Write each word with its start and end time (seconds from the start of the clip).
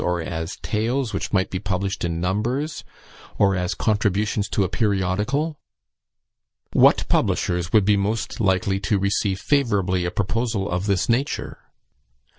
or 0.03 0.19
as 0.19 0.57
tales 0.63 1.13
which 1.13 1.31
might 1.31 1.51
be 1.51 1.59
published 1.59 2.03
in 2.03 2.19
numbers, 2.19 2.83
or 3.37 3.55
as 3.55 3.75
contributions 3.75 4.49
to 4.49 4.63
a 4.63 4.67
periodical? 4.67 5.59
"What 6.73 7.07
publishers 7.07 7.71
would 7.71 7.85
be 7.85 7.97
most 7.97 8.39
likely 8.39 8.79
to 8.79 8.97
receive 8.97 9.39
favourably 9.39 10.03
a 10.05 10.09
proposal 10.09 10.67
of 10.67 10.87
this 10.87 11.07
nature? 11.07 11.59